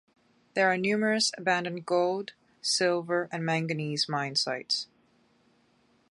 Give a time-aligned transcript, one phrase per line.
[0.55, 4.87] There are numerous abandoned gold, silver, and manganese mine sites.